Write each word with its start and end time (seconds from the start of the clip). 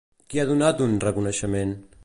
Qui 0.33 0.39
ha 0.43 0.45
donat 0.51 0.81
un 0.87 0.97
reconeixement? 1.05 1.79